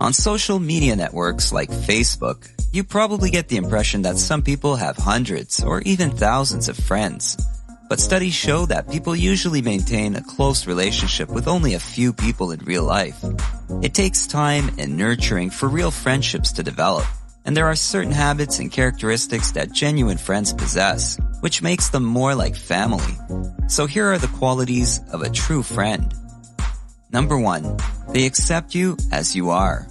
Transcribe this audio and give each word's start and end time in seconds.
On 0.00 0.12
social 0.12 0.60
media 0.60 0.94
networks 0.94 1.52
like 1.52 1.70
Facebook, 1.70 2.48
you 2.72 2.84
probably 2.84 3.30
get 3.30 3.48
the 3.48 3.56
impression 3.56 4.02
that 4.02 4.16
some 4.16 4.42
people 4.42 4.76
have 4.76 4.96
hundreds 4.96 5.60
or 5.62 5.82
even 5.82 6.12
thousands 6.12 6.68
of 6.68 6.76
friends. 6.76 7.36
But 7.88 7.98
studies 7.98 8.34
show 8.34 8.64
that 8.66 8.88
people 8.88 9.16
usually 9.16 9.60
maintain 9.60 10.14
a 10.14 10.22
close 10.22 10.68
relationship 10.68 11.28
with 11.28 11.48
only 11.48 11.74
a 11.74 11.80
few 11.80 12.12
people 12.12 12.52
in 12.52 12.60
real 12.60 12.84
life. 12.84 13.24
It 13.82 13.92
takes 13.92 14.28
time 14.28 14.70
and 14.78 14.96
nurturing 14.96 15.50
for 15.50 15.68
real 15.68 15.90
friendships 15.90 16.52
to 16.52 16.62
develop, 16.62 17.06
and 17.44 17.56
there 17.56 17.66
are 17.66 17.74
certain 17.74 18.12
habits 18.12 18.60
and 18.60 18.70
characteristics 18.70 19.50
that 19.52 19.72
genuine 19.72 20.18
friends 20.18 20.52
possess, 20.52 21.18
which 21.40 21.60
makes 21.60 21.88
them 21.88 22.04
more 22.04 22.36
like 22.36 22.54
family. 22.54 23.18
So 23.66 23.86
here 23.86 24.12
are 24.12 24.18
the 24.18 24.28
qualities 24.38 25.00
of 25.12 25.22
a 25.22 25.30
true 25.30 25.64
friend. 25.64 26.14
Number 27.10 27.36
one, 27.36 27.78
they 28.12 28.26
accept 28.26 28.74
you 28.74 28.96
as 29.12 29.34
you 29.36 29.50
are. 29.50 29.86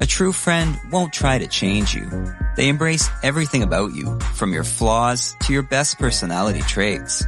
A 0.00 0.06
true 0.06 0.32
friend 0.32 0.78
won't 0.90 1.12
try 1.12 1.38
to 1.38 1.46
change 1.46 1.94
you. 1.94 2.08
They 2.56 2.68
embrace 2.68 3.08
everything 3.22 3.62
about 3.62 3.94
you, 3.94 4.18
from 4.34 4.52
your 4.52 4.64
flaws 4.64 5.34
to 5.42 5.52
your 5.52 5.62
best 5.62 5.98
personality 5.98 6.60
traits. 6.62 7.24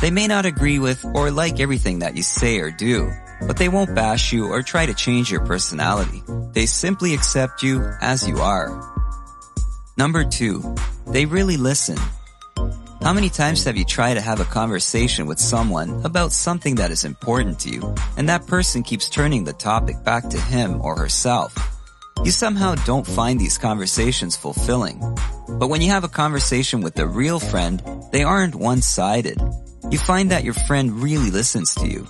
They 0.00 0.10
may 0.10 0.26
not 0.26 0.46
agree 0.46 0.78
with 0.78 1.04
or 1.14 1.30
like 1.30 1.60
everything 1.60 2.00
that 2.00 2.16
you 2.16 2.22
say 2.22 2.58
or 2.58 2.70
do, 2.70 3.12
but 3.46 3.56
they 3.56 3.68
won't 3.68 3.94
bash 3.94 4.32
you 4.32 4.46
or 4.46 4.62
try 4.62 4.86
to 4.86 4.94
change 4.94 5.30
your 5.30 5.44
personality. 5.44 6.22
They 6.52 6.66
simply 6.66 7.14
accept 7.14 7.62
you 7.62 7.84
as 8.00 8.26
you 8.26 8.38
are. 8.38 8.68
Number 9.96 10.24
two, 10.24 10.74
they 11.06 11.24
really 11.24 11.56
listen. 11.56 11.96
How 13.06 13.12
many 13.12 13.28
times 13.28 13.62
have 13.62 13.76
you 13.76 13.84
tried 13.84 14.14
to 14.14 14.20
have 14.20 14.40
a 14.40 14.44
conversation 14.44 15.26
with 15.26 15.38
someone 15.38 16.04
about 16.04 16.32
something 16.32 16.74
that 16.74 16.90
is 16.90 17.04
important 17.04 17.60
to 17.60 17.70
you, 17.70 17.94
and 18.16 18.28
that 18.28 18.48
person 18.48 18.82
keeps 18.82 19.08
turning 19.08 19.44
the 19.44 19.52
topic 19.52 20.02
back 20.02 20.28
to 20.28 20.40
him 20.40 20.80
or 20.80 20.96
herself? 20.96 21.54
You 22.24 22.32
somehow 22.32 22.74
don't 22.84 23.06
find 23.06 23.38
these 23.38 23.58
conversations 23.58 24.36
fulfilling. 24.36 24.98
But 25.48 25.68
when 25.68 25.82
you 25.82 25.90
have 25.90 26.02
a 26.02 26.08
conversation 26.08 26.80
with 26.80 26.98
a 26.98 27.06
real 27.06 27.38
friend, 27.38 27.80
they 28.10 28.24
aren't 28.24 28.56
one-sided. 28.56 29.40
You 29.88 29.98
find 29.98 30.32
that 30.32 30.42
your 30.42 30.54
friend 30.54 31.00
really 31.00 31.30
listens 31.30 31.76
to 31.76 31.86
you. 31.86 32.08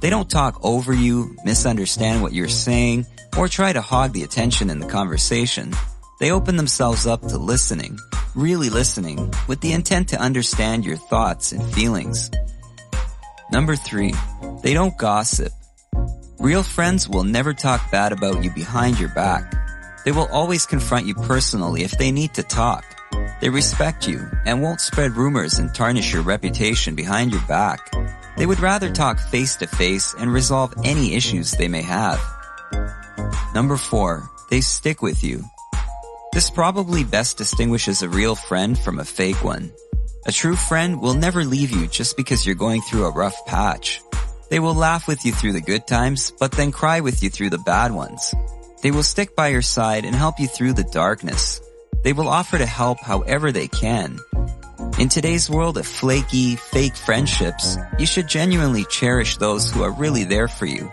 They 0.00 0.10
don't 0.10 0.28
talk 0.28 0.58
over 0.64 0.92
you, 0.92 1.36
misunderstand 1.44 2.20
what 2.20 2.32
you're 2.32 2.48
saying, 2.48 3.06
or 3.38 3.46
try 3.46 3.72
to 3.72 3.80
hog 3.80 4.12
the 4.12 4.24
attention 4.24 4.70
in 4.70 4.80
the 4.80 4.88
conversation. 4.88 5.72
They 6.18 6.32
open 6.32 6.56
themselves 6.56 7.06
up 7.06 7.20
to 7.28 7.38
listening, 7.38 7.96
really 8.34 8.70
listening, 8.70 9.32
with 9.48 9.60
the 9.60 9.72
intent 9.72 10.08
to 10.08 10.20
understand 10.20 10.84
your 10.84 10.96
thoughts 10.96 11.52
and 11.52 11.64
feelings. 11.74 12.30
Number 13.50 13.76
three, 13.76 14.14
they 14.62 14.74
don't 14.74 14.96
gossip. 14.96 15.52
Real 16.38 16.62
friends 16.62 17.08
will 17.08 17.24
never 17.24 17.52
talk 17.52 17.90
bad 17.90 18.12
about 18.12 18.42
you 18.42 18.50
behind 18.50 18.98
your 18.98 19.10
back. 19.10 19.54
They 20.04 20.12
will 20.12 20.28
always 20.32 20.66
confront 20.66 21.06
you 21.06 21.14
personally 21.14 21.82
if 21.82 21.92
they 21.92 22.10
need 22.10 22.34
to 22.34 22.42
talk. 22.42 22.84
They 23.40 23.50
respect 23.50 24.08
you 24.08 24.26
and 24.46 24.62
won't 24.62 24.80
spread 24.80 25.12
rumors 25.12 25.58
and 25.58 25.74
tarnish 25.74 26.12
your 26.12 26.22
reputation 26.22 26.94
behind 26.94 27.32
your 27.32 27.42
back. 27.42 27.90
They 28.36 28.46
would 28.46 28.60
rather 28.60 28.90
talk 28.90 29.18
face 29.18 29.56
to 29.56 29.66
face 29.66 30.14
and 30.18 30.32
resolve 30.32 30.74
any 30.84 31.14
issues 31.14 31.52
they 31.52 31.68
may 31.68 31.82
have. 31.82 32.20
Number 33.54 33.76
four, 33.76 34.28
they 34.48 34.62
stick 34.62 35.02
with 35.02 35.22
you. 35.22 35.44
This 36.32 36.48
probably 36.48 37.04
best 37.04 37.36
distinguishes 37.36 38.00
a 38.00 38.08
real 38.08 38.34
friend 38.34 38.78
from 38.78 38.98
a 38.98 39.04
fake 39.04 39.44
one. 39.44 39.70
A 40.24 40.32
true 40.32 40.56
friend 40.56 40.98
will 40.98 41.12
never 41.12 41.44
leave 41.44 41.70
you 41.70 41.86
just 41.86 42.16
because 42.16 42.46
you're 42.46 42.54
going 42.54 42.80
through 42.80 43.04
a 43.04 43.12
rough 43.12 43.44
patch. 43.44 44.00
They 44.48 44.58
will 44.58 44.74
laugh 44.74 45.06
with 45.06 45.26
you 45.26 45.32
through 45.32 45.52
the 45.52 45.60
good 45.60 45.86
times, 45.86 46.32
but 46.40 46.52
then 46.52 46.72
cry 46.72 47.00
with 47.00 47.22
you 47.22 47.28
through 47.28 47.50
the 47.50 47.58
bad 47.58 47.92
ones. 47.92 48.34
They 48.80 48.90
will 48.90 49.02
stick 49.02 49.36
by 49.36 49.48
your 49.48 49.60
side 49.60 50.06
and 50.06 50.14
help 50.14 50.40
you 50.40 50.48
through 50.48 50.72
the 50.72 50.84
darkness. 50.84 51.60
They 52.02 52.14
will 52.14 52.28
offer 52.28 52.56
to 52.56 52.64
help 52.66 53.00
however 53.00 53.52
they 53.52 53.68
can. 53.68 54.18
In 54.98 55.10
today's 55.10 55.50
world 55.50 55.76
of 55.76 55.86
flaky, 55.86 56.56
fake 56.56 56.96
friendships, 56.96 57.76
you 57.98 58.06
should 58.06 58.26
genuinely 58.26 58.86
cherish 58.86 59.36
those 59.36 59.70
who 59.70 59.82
are 59.82 59.92
really 59.92 60.24
there 60.24 60.48
for 60.48 60.64
you. 60.64 60.90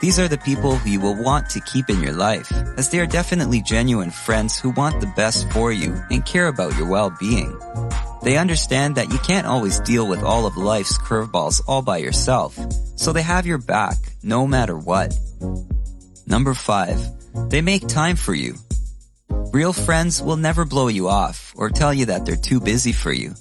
These 0.00 0.18
are 0.18 0.28
the 0.28 0.38
people 0.38 0.76
who 0.76 0.88
you 0.88 0.98
will 0.98 1.22
want 1.22 1.50
to 1.50 1.60
keep 1.60 1.90
in 1.90 2.02
your 2.02 2.14
life, 2.14 2.50
as 2.78 2.88
they 2.88 3.00
are 3.00 3.06
definitely 3.06 3.60
genuine 3.60 4.10
friends 4.10 4.58
who 4.58 4.70
want 4.70 4.98
the 4.98 5.12
best 5.14 5.50
for 5.52 5.72
you 5.72 5.94
and 6.10 6.24
care 6.24 6.48
about 6.48 6.74
your 6.78 6.88
well-being. 6.88 7.54
They 8.22 8.38
understand 8.38 8.94
that 8.94 9.12
you 9.12 9.18
can't 9.18 9.46
always 9.46 9.78
deal 9.80 10.06
with 10.06 10.22
all 10.22 10.46
of 10.46 10.56
life's 10.56 10.96
curveballs 10.96 11.60
all 11.68 11.82
by 11.82 11.98
yourself, 11.98 12.58
so 12.96 13.12
they 13.12 13.20
have 13.20 13.44
your 13.44 13.58
back 13.58 13.96
no 14.22 14.46
matter 14.46 14.76
what. 14.76 15.14
Number 16.26 16.54
five, 16.54 16.98
they 17.50 17.60
make 17.60 17.86
time 17.86 18.16
for 18.16 18.32
you. 18.34 18.54
Real 19.52 19.74
friends 19.74 20.22
will 20.22 20.38
never 20.38 20.64
blow 20.64 20.88
you 20.88 21.08
off 21.08 21.52
or 21.56 21.68
tell 21.68 21.92
you 21.92 22.06
that 22.06 22.24
they're 22.24 22.36
too 22.36 22.60
busy 22.60 22.92
for 22.92 23.12
you. 23.12 23.34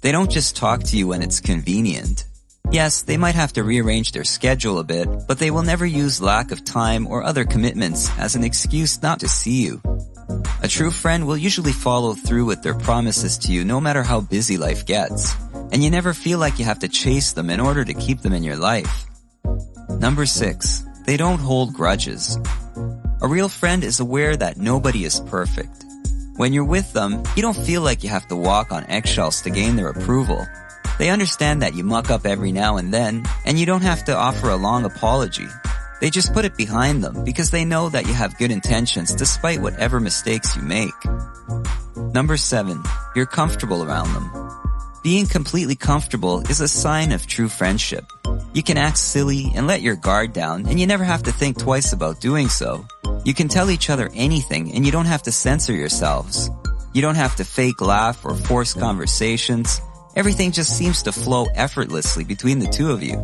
They 0.00 0.12
don't 0.12 0.30
just 0.30 0.54
talk 0.54 0.84
to 0.84 0.96
you 0.96 1.08
when 1.08 1.22
it's 1.22 1.40
convenient. 1.40 2.23
Yes, 2.74 3.02
they 3.02 3.16
might 3.16 3.36
have 3.36 3.52
to 3.52 3.62
rearrange 3.62 4.10
their 4.10 4.24
schedule 4.24 4.80
a 4.80 4.82
bit, 4.82 5.08
but 5.28 5.38
they 5.38 5.52
will 5.52 5.62
never 5.62 5.86
use 5.86 6.20
lack 6.20 6.50
of 6.50 6.64
time 6.64 7.06
or 7.06 7.22
other 7.22 7.44
commitments 7.44 8.10
as 8.18 8.34
an 8.34 8.42
excuse 8.42 9.00
not 9.00 9.20
to 9.20 9.28
see 9.28 9.62
you. 9.62 9.80
A 10.60 10.66
true 10.66 10.90
friend 10.90 11.24
will 11.24 11.36
usually 11.36 11.70
follow 11.70 12.14
through 12.14 12.46
with 12.46 12.64
their 12.64 12.74
promises 12.74 13.38
to 13.38 13.52
you 13.52 13.64
no 13.64 13.80
matter 13.80 14.02
how 14.02 14.22
busy 14.22 14.56
life 14.56 14.86
gets, 14.86 15.36
and 15.70 15.84
you 15.84 15.88
never 15.88 16.12
feel 16.12 16.40
like 16.40 16.58
you 16.58 16.64
have 16.64 16.80
to 16.80 16.88
chase 16.88 17.32
them 17.32 17.48
in 17.48 17.60
order 17.60 17.84
to 17.84 17.94
keep 17.94 18.22
them 18.22 18.32
in 18.32 18.42
your 18.42 18.56
life. 18.56 19.06
Number 19.88 20.26
six, 20.26 20.82
they 21.06 21.16
don't 21.16 21.38
hold 21.38 21.74
grudges. 21.74 22.36
A 23.22 23.28
real 23.28 23.48
friend 23.48 23.84
is 23.84 24.00
aware 24.00 24.36
that 24.36 24.56
nobody 24.56 25.04
is 25.04 25.20
perfect. 25.20 25.84
When 26.38 26.52
you're 26.52 26.64
with 26.64 26.92
them, 26.92 27.22
you 27.36 27.42
don't 27.42 27.66
feel 27.66 27.82
like 27.82 28.02
you 28.02 28.10
have 28.10 28.26
to 28.26 28.36
walk 28.50 28.72
on 28.72 28.90
eggshells 28.90 29.42
to 29.42 29.50
gain 29.50 29.76
their 29.76 29.90
approval. 29.90 30.44
They 30.98 31.10
understand 31.10 31.62
that 31.62 31.74
you 31.74 31.84
muck 31.84 32.10
up 32.10 32.26
every 32.26 32.52
now 32.52 32.76
and 32.76 32.92
then, 32.92 33.24
and 33.44 33.58
you 33.58 33.66
don't 33.66 33.82
have 33.82 34.04
to 34.04 34.16
offer 34.16 34.50
a 34.50 34.56
long 34.56 34.84
apology. 34.84 35.46
They 36.00 36.10
just 36.10 36.32
put 36.32 36.44
it 36.44 36.56
behind 36.56 37.02
them 37.02 37.24
because 37.24 37.50
they 37.50 37.64
know 37.64 37.88
that 37.88 38.06
you 38.06 38.12
have 38.12 38.38
good 38.38 38.50
intentions 38.50 39.14
despite 39.14 39.60
whatever 39.60 40.00
mistakes 40.00 40.54
you 40.54 40.62
make. 40.62 40.94
Number 42.12 42.36
seven, 42.36 42.82
you're 43.16 43.26
comfortable 43.26 43.82
around 43.82 44.12
them. 44.12 44.30
Being 45.02 45.26
completely 45.26 45.74
comfortable 45.74 46.40
is 46.48 46.60
a 46.60 46.68
sign 46.68 47.12
of 47.12 47.26
true 47.26 47.48
friendship. 47.48 48.04
You 48.52 48.62
can 48.62 48.78
act 48.78 48.98
silly 48.98 49.52
and 49.54 49.66
let 49.66 49.82
your 49.82 49.96
guard 49.96 50.32
down 50.32 50.66
and 50.66 50.78
you 50.78 50.86
never 50.86 51.04
have 51.04 51.24
to 51.24 51.32
think 51.32 51.58
twice 51.58 51.92
about 51.92 52.20
doing 52.20 52.48
so. 52.48 52.86
You 53.24 53.34
can 53.34 53.48
tell 53.48 53.70
each 53.70 53.90
other 53.90 54.10
anything 54.14 54.72
and 54.72 54.86
you 54.86 54.92
don't 54.92 55.06
have 55.06 55.22
to 55.22 55.32
censor 55.32 55.72
yourselves. 55.72 56.50
You 56.92 57.02
don't 57.02 57.16
have 57.16 57.34
to 57.36 57.44
fake 57.44 57.80
laugh 57.80 58.24
or 58.24 58.34
force 58.34 58.74
conversations. 58.74 59.80
Everything 60.16 60.52
just 60.52 60.78
seems 60.78 61.02
to 61.02 61.10
flow 61.10 61.46
effortlessly 61.56 62.22
between 62.22 62.60
the 62.60 62.68
two 62.68 62.92
of 62.92 63.02
you. 63.02 63.20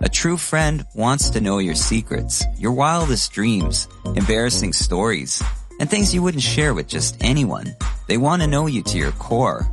A 0.00 0.08
true 0.08 0.36
friend 0.36 0.86
wants 0.94 1.28
to 1.30 1.40
know 1.40 1.58
your 1.58 1.74
secrets, 1.74 2.44
your 2.56 2.70
wildest 2.70 3.32
dreams, 3.32 3.88
embarrassing 4.14 4.72
stories, 4.72 5.42
and 5.80 5.90
things 5.90 6.14
you 6.14 6.22
wouldn't 6.22 6.44
share 6.44 6.72
with 6.72 6.86
just 6.86 7.16
anyone. 7.20 7.74
They 8.06 8.16
want 8.16 8.42
to 8.42 8.48
know 8.48 8.66
you 8.66 8.84
to 8.84 8.96
your 8.96 9.10
core. 9.12 9.66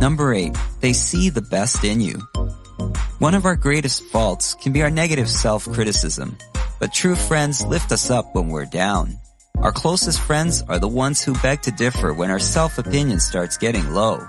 Number 0.00 0.32
eight, 0.32 0.56
they 0.80 0.94
see 0.94 1.28
the 1.28 1.42
best 1.42 1.84
in 1.84 2.00
you. 2.00 2.20
One 3.18 3.34
of 3.34 3.44
our 3.44 3.54
greatest 3.54 4.04
faults 4.04 4.54
can 4.54 4.72
be 4.72 4.82
our 4.82 4.90
negative 4.90 5.28
self-criticism, 5.28 6.38
but 6.80 6.94
true 6.94 7.16
friends 7.16 7.64
lift 7.66 7.92
us 7.92 8.10
up 8.10 8.34
when 8.34 8.48
we're 8.48 8.64
down. 8.64 9.18
Our 9.58 9.72
closest 9.72 10.20
friends 10.20 10.62
are 10.62 10.78
the 10.78 10.88
ones 10.88 11.22
who 11.22 11.34
beg 11.34 11.60
to 11.62 11.70
differ 11.70 12.14
when 12.14 12.30
our 12.30 12.38
self-opinion 12.38 13.20
starts 13.20 13.58
getting 13.58 13.92
low. 13.92 14.26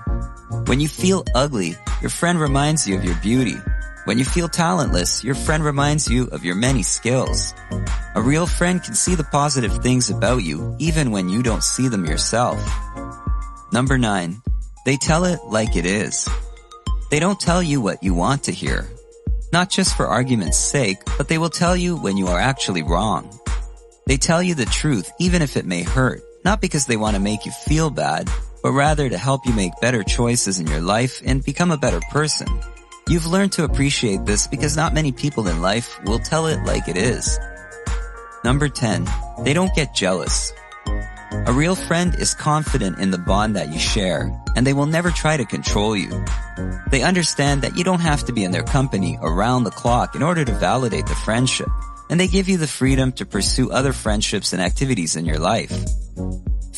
When 0.48 0.78
you 0.78 0.86
feel 0.86 1.24
ugly, 1.34 1.74
your 2.00 2.10
friend 2.10 2.40
reminds 2.40 2.86
you 2.86 2.96
of 2.96 3.04
your 3.04 3.16
beauty. 3.16 3.56
When 4.04 4.16
you 4.16 4.24
feel 4.24 4.48
talentless, 4.48 5.24
your 5.24 5.34
friend 5.34 5.64
reminds 5.64 6.08
you 6.08 6.28
of 6.28 6.44
your 6.44 6.54
many 6.54 6.84
skills. 6.84 7.52
A 8.14 8.22
real 8.22 8.46
friend 8.46 8.80
can 8.82 8.94
see 8.94 9.16
the 9.16 9.24
positive 9.24 9.82
things 9.82 10.08
about 10.08 10.44
you 10.44 10.76
even 10.78 11.10
when 11.10 11.28
you 11.28 11.42
don't 11.42 11.64
see 11.64 11.88
them 11.88 12.04
yourself. 12.04 12.58
Number 13.72 13.98
nine, 13.98 14.40
they 14.84 14.96
tell 14.96 15.24
it 15.24 15.40
like 15.46 15.74
it 15.74 15.84
is. 15.84 16.28
They 17.10 17.18
don't 17.18 17.40
tell 17.40 17.62
you 17.62 17.80
what 17.80 18.04
you 18.04 18.14
want 18.14 18.44
to 18.44 18.52
hear. 18.52 18.88
Not 19.52 19.68
just 19.68 19.96
for 19.96 20.06
argument's 20.06 20.58
sake, 20.58 20.98
but 21.18 21.26
they 21.26 21.38
will 21.38 21.50
tell 21.50 21.76
you 21.76 21.96
when 21.96 22.16
you 22.16 22.28
are 22.28 22.38
actually 22.38 22.84
wrong. 22.84 23.36
They 24.06 24.16
tell 24.16 24.42
you 24.42 24.54
the 24.54 24.66
truth 24.66 25.10
even 25.18 25.42
if 25.42 25.56
it 25.56 25.66
may 25.66 25.82
hurt, 25.82 26.22
not 26.44 26.60
because 26.60 26.86
they 26.86 26.96
want 26.96 27.16
to 27.16 27.20
make 27.20 27.46
you 27.46 27.50
feel 27.50 27.90
bad, 27.90 28.30
but 28.66 28.72
rather 28.72 29.08
to 29.08 29.16
help 29.16 29.46
you 29.46 29.52
make 29.52 29.80
better 29.80 30.02
choices 30.02 30.58
in 30.58 30.66
your 30.66 30.80
life 30.80 31.22
and 31.24 31.44
become 31.44 31.70
a 31.70 31.76
better 31.76 32.00
person. 32.10 32.48
You've 33.08 33.24
learned 33.24 33.52
to 33.52 33.62
appreciate 33.62 34.24
this 34.24 34.48
because 34.48 34.74
not 34.74 34.92
many 34.92 35.12
people 35.12 35.46
in 35.46 35.62
life 35.62 36.02
will 36.04 36.18
tell 36.18 36.48
it 36.48 36.60
like 36.64 36.88
it 36.88 36.96
is. 36.96 37.38
Number 38.42 38.68
10. 38.68 39.06
They 39.44 39.52
don't 39.52 39.72
get 39.76 39.94
jealous. 39.94 40.52
A 41.46 41.52
real 41.52 41.76
friend 41.76 42.16
is 42.16 42.34
confident 42.34 42.98
in 42.98 43.12
the 43.12 43.18
bond 43.18 43.54
that 43.54 43.72
you 43.72 43.78
share, 43.78 44.36
and 44.56 44.66
they 44.66 44.72
will 44.72 44.86
never 44.86 45.12
try 45.12 45.36
to 45.36 45.44
control 45.44 45.96
you. 45.96 46.10
They 46.90 47.02
understand 47.02 47.62
that 47.62 47.76
you 47.76 47.84
don't 47.84 48.00
have 48.00 48.24
to 48.24 48.32
be 48.32 48.42
in 48.42 48.50
their 48.50 48.64
company 48.64 49.16
around 49.22 49.62
the 49.62 49.70
clock 49.70 50.16
in 50.16 50.24
order 50.24 50.44
to 50.44 50.52
validate 50.52 51.06
the 51.06 51.14
friendship. 51.14 51.68
and 52.08 52.20
they 52.20 52.28
give 52.28 52.48
you 52.48 52.56
the 52.56 52.68
freedom 52.68 53.10
to 53.10 53.26
pursue 53.26 53.70
other 53.70 53.92
friendships 53.92 54.52
and 54.52 54.62
activities 54.62 55.16
in 55.16 55.26
your 55.26 55.40
life. 55.40 55.72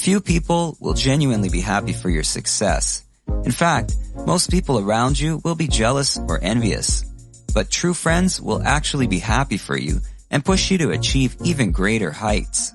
Few 0.08 0.22
people 0.22 0.74
will 0.80 0.94
genuinely 0.94 1.50
be 1.50 1.60
happy 1.60 1.92
for 1.92 2.08
your 2.08 2.22
success. 2.22 3.04
In 3.44 3.52
fact, 3.52 3.94
most 4.24 4.50
people 4.50 4.78
around 4.78 5.20
you 5.20 5.38
will 5.44 5.54
be 5.54 5.68
jealous 5.68 6.16
or 6.16 6.42
envious. 6.42 7.04
But 7.52 7.68
true 7.68 7.92
friends 7.92 8.40
will 8.40 8.62
actually 8.62 9.06
be 9.06 9.18
happy 9.18 9.58
for 9.58 9.76
you 9.76 10.00
and 10.30 10.42
push 10.42 10.70
you 10.70 10.78
to 10.78 10.92
achieve 10.92 11.36
even 11.44 11.72
greater 11.72 12.10
heights. 12.10 12.72